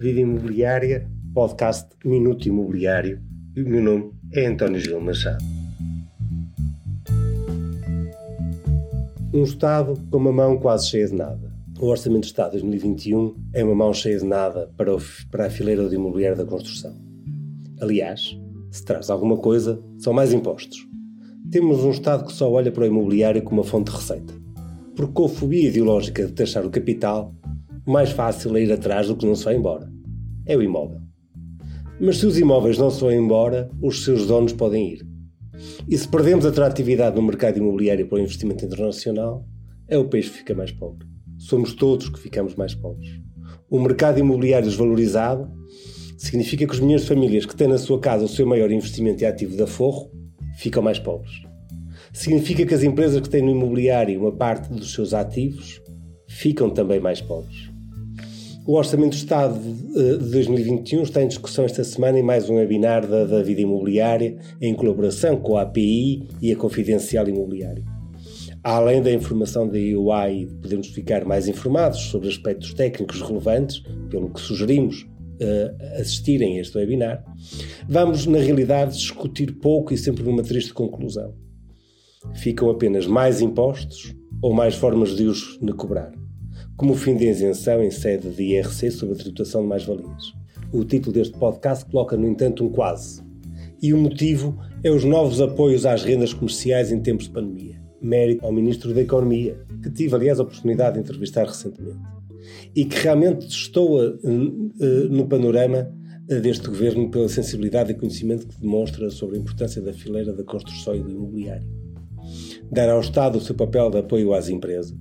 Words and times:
Vida 0.00 0.20
Imobiliária, 0.20 1.10
podcast 1.34 1.88
Minuto 2.04 2.46
Imobiliário. 2.46 3.20
E 3.56 3.62
o 3.64 3.68
meu 3.68 3.82
nome 3.82 4.12
é 4.32 4.46
António 4.46 4.78
Gil 4.78 5.00
Machado. 5.00 5.44
Um 9.34 9.42
Estado 9.42 10.00
com 10.08 10.18
uma 10.18 10.30
mão 10.30 10.56
quase 10.56 10.88
cheia 10.88 11.08
de 11.08 11.16
nada. 11.16 11.52
O 11.80 11.86
Orçamento 11.86 12.20
de 12.20 12.26
Estado 12.28 12.52
2021 12.52 13.34
é 13.52 13.64
uma 13.64 13.74
mão 13.74 13.92
cheia 13.92 14.16
de 14.16 14.24
nada 14.24 14.70
para, 14.76 14.94
o, 14.94 15.00
para 15.32 15.46
a 15.46 15.50
fileira 15.50 15.88
do 15.88 15.92
imobiliário 15.92 16.38
da 16.38 16.44
construção. 16.44 16.94
Aliás, 17.80 18.38
se 18.70 18.84
traz 18.84 19.10
alguma 19.10 19.36
coisa, 19.38 19.82
são 19.98 20.12
mais 20.12 20.32
impostos. 20.32 20.78
Temos 21.50 21.82
um 21.82 21.90
Estado 21.90 22.24
que 22.24 22.32
só 22.32 22.48
olha 22.48 22.70
para 22.70 22.84
o 22.84 22.86
imobiliário 22.86 23.42
como 23.42 23.62
uma 23.62 23.66
fonte 23.66 23.90
de 23.90 23.96
receita. 23.96 24.32
Porque 24.94 25.12
com 25.12 25.24
a 25.24 25.28
fobia 25.28 25.68
ideológica 25.68 26.24
de 26.24 26.34
taxar 26.34 26.64
o 26.64 26.70
capital, 26.70 27.34
mais 27.90 28.10
fácil 28.10 28.56
é 28.56 28.62
ir 28.62 28.72
atrás 28.72 29.08
do 29.08 29.16
que 29.16 29.24
não 29.24 29.34
se 29.34 29.44
vai 29.44 29.56
embora. 29.56 29.90
É 30.46 30.56
o 30.56 30.62
imóvel. 30.62 31.00
Mas 32.00 32.18
se 32.18 32.26
os 32.26 32.38
imóveis 32.38 32.78
não 32.78 32.90
se 32.90 33.00
vão 33.00 33.10
embora, 33.10 33.70
os 33.82 34.04
seus 34.04 34.26
donos 34.26 34.52
podem 34.52 34.92
ir. 34.92 35.06
E 35.88 35.96
se 35.96 36.06
perdemos 36.06 36.44
atratividade 36.44 37.16
no 37.16 37.22
mercado 37.22 37.58
imobiliário 37.58 38.06
para 38.06 38.18
o 38.18 38.20
investimento 38.20 38.64
internacional, 38.64 39.44
é 39.88 39.96
o 39.96 40.08
país 40.08 40.28
que 40.28 40.38
fica 40.38 40.54
mais 40.54 40.70
pobre. 40.70 41.06
Somos 41.38 41.72
todos 41.72 42.08
que 42.08 42.18
ficamos 42.18 42.54
mais 42.54 42.74
pobres. 42.74 43.08
O 43.70 43.80
mercado 43.80 44.18
imobiliário 44.18 44.68
desvalorizado 44.68 45.50
significa 46.18 46.66
que 46.66 46.74
os 46.74 46.80
milhões 46.80 47.02
de 47.02 47.08
famílias 47.08 47.46
que 47.46 47.56
têm 47.56 47.68
na 47.68 47.78
sua 47.78 47.98
casa 47.98 48.24
o 48.24 48.28
seu 48.28 48.46
maior 48.46 48.70
investimento 48.70 49.22
e 49.22 49.26
ativo 49.26 49.56
de 49.56 49.62
aforro 49.62 50.10
ficam 50.58 50.82
mais 50.82 50.98
pobres. 50.98 51.32
Significa 52.12 52.66
que 52.66 52.74
as 52.74 52.82
empresas 52.82 53.20
que 53.20 53.30
têm 53.30 53.42
no 53.42 53.50
imobiliário 53.50 54.20
uma 54.20 54.32
parte 54.32 54.68
dos 54.68 54.92
seus 54.92 55.14
ativos 55.14 55.80
ficam 56.26 56.68
também 56.68 57.00
mais 57.00 57.20
pobres. 57.20 57.77
O 58.68 58.74
Orçamento 58.76 59.12
do 59.12 59.16
Estado 59.16 59.58
de 59.58 60.30
2021 60.30 61.02
está 61.02 61.22
em 61.22 61.26
discussão 61.26 61.64
esta 61.64 61.82
semana 61.82 62.18
em 62.18 62.22
mais 62.22 62.50
um 62.50 62.56
webinar 62.56 63.06
da, 63.06 63.24
da 63.24 63.42
Vida 63.42 63.62
Imobiliária, 63.62 64.36
em 64.60 64.74
colaboração 64.74 65.38
com 65.38 65.56
a 65.56 65.62
API 65.62 66.28
e 66.42 66.52
a 66.52 66.56
Confidencial 66.56 67.26
Imobiliário. 67.26 67.82
Além 68.62 69.00
da 69.00 69.10
informação 69.10 69.66
da 69.66 69.78
EUI, 69.78 70.50
podemos 70.60 70.88
ficar 70.88 71.24
mais 71.24 71.48
informados 71.48 71.98
sobre 72.10 72.28
aspectos 72.28 72.74
técnicos 72.74 73.22
relevantes, 73.22 73.82
pelo 74.10 74.28
que 74.28 74.38
sugerimos 74.38 75.00
uh, 75.00 75.98
assistirem 75.98 76.58
a 76.58 76.60
este 76.60 76.76
webinar. 76.76 77.24
Vamos, 77.88 78.26
na 78.26 78.36
realidade, 78.36 78.98
discutir 78.98 79.50
pouco 79.62 79.94
e 79.94 79.96
sempre 79.96 80.22
numa 80.22 80.42
triste 80.42 80.74
conclusão. 80.74 81.32
Ficam 82.34 82.68
apenas 82.68 83.06
mais 83.06 83.40
impostos 83.40 84.14
ou 84.42 84.52
mais 84.52 84.74
formas 84.74 85.16
de 85.16 85.24
os 85.24 85.58
cobrar 85.74 86.12
como 86.78 86.94
fim 86.94 87.16
da 87.16 87.24
isenção 87.24 87.82
em 87.82 87.90
sede 87.90 88.30
de 88.30 88.40
IRC 88.40 88.92
sobre 88.92 89.16
a 89.16 89.18
tributação 89.18 89.62
de 89.62 89.68
mais-valias. 89.68 90.32
O 90.72 90.84
título 90.84 91.12
deste 91.12 91.36
podcast 91.36 91.84
coloca, 91.84 92.16
no 92.16 92.26
entanto, 92.26 92.64
um 92.64 92.70
quase. 92.70 93.20
E 93.82 93.92
o 93.92 93.98
motivo 93.98 94.56
é 94.84 94.90
os 94.90 95.02
novos 95.02 95.40
apoios 95.40 95.84
às 95.84 96.04
rendas 96.04 96.32
comerciais 96.32 96.92
em 96.92 97.00
tempos 97.00 97.24
de 97.24 97.32
pandemia. 97.32 97.82
Mérito 98.00 98.46
ao 98.46 98.52
Ministro 98.52 98.94
da 98.94 99.00
Economia, 99.00 99.58
que 99.82 99.90
tive, 99.90 100.14
aliás, 100.14 100.38
a 100.38 100.44
oportunidade 100.44 100.94
de 100.94 101.00
entrevistar 101.00 101.46
recentemente. 101.46 101.98
E 102.76 102.84
que 102.84 102.96
realmente 102.96 103.48
estou 103.48 104.00
eh, 104.00 104.14
eh, 104.80 105.08
no 105.10 105.26
panorama 105.26 105.92
eh, 106.30 106.38
deste 106.38 106.68
governo 106.68 107.10
pela 107.10 107.28
sensibilidade 107.28 107.90
e 107.90 107.94
conhecimento 107.94 108.46
que 108.46 108.60
demonstra 108.60 109.10
sobre 109.10 109.36
a 109.36 109.40
importância 109.40 109.82
da 109.82 109.92
fileira 109.92 110.32
da 110.32 110.44
construção 110.44 110.94
e 110.94 111.02
do 111.02 111.10
imobiliário. 111.10 111.66
Dar 112.70 112.88
ao 112.88 113.00
Estado 113.00 113.38
o 113.38 113.40
seu 113.40 113.56
papel 113.56 113.90
de 113.90 113.98
apoio 113.98 114.32
às 114.32 114.48
empresas, 114.48 114.96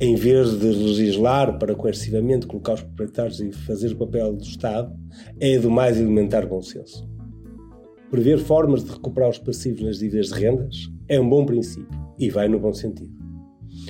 em 0.00 0.14
vez 0.14 0.58
de 0.58 0.66
legislar 0.66 1.58
para 1.58 1.74
coercivamente 1.74 2.46
colocar 2.46 2.74
os 2.74 2.82
proprietários 2.82 3.40
e 3.40 3.52
fazer 3.52 3.92
o 3.92 3.96
papel 3.96 4.34
do 4.34 4.42
Estado, 4.42 4.94
é 5.40 5.58
do 5.58 5.70
mais 5.70 5.96
elementar 5.96 6.46
bom 6.46 6.60
senso. 6.60 7.08
Prever 8.10 8.38
formas 8.38 8.84
de 8.84 8.92
recuperar 8.92 9.30
os 9.30 9.38
passivos 9.38 9.82
nas 9.82 9.98
dívidas 9.98 10.28
de 10.28 10.34
rendas 10.34 10.90
é 11.08 11.20
um 11.20 11.28
bom 11.28 11.44
princípio 11.44 11.98
e 12.18 12.30
vai 12.30 12.48
no 12.48 12.58
bom 12.58 12.72
sentido. 12.72 13.14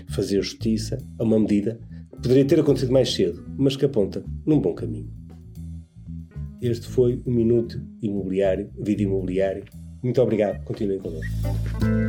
Fazer 0.08 0.40
justiça 0.42 0.98
a 1.18 1.24
uma 1.24 1.38
medida 1.38 1.78
que 2.12 2.22
poderia 2.22 2.44
ter 2.44 2.60
acontecido 2.60 2.92
mais 2.92 3.12
cedo, 3.12 3.44
mas 3.56 3.76
que 3.76 3.84
aponta 3.84 4.24
num 4.44 4.60
bom 4.60 4.74
caminho. 4.74 5.10
Este 6.62 6.86
foi 6.86 7.22
o 7.26 7.30
Minuto 7.30 7.80
Imobiliário, 8.00 8.70
Vida 8.78 9.02
Imobiliário. 9.02 9.64
Muito 10.02 10.20
obrigado. 10.22 10.62
Continuem 10.64 10.98
connosco. 10.98 12.05